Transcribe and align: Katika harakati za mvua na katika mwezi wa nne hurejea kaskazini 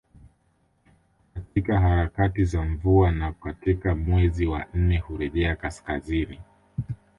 Katika 1.33 1.79
harakati 1.79 2.45
za 2.45 2.61
mvua 2.61 3.11
na 3.11 3.31
katika 3.33 3.95
mwezi 3.95 4.45
wa 4.45 4.65
nne 4.73 4.97
hurejea 4.97 5.55
kaskazini 5.55 6.39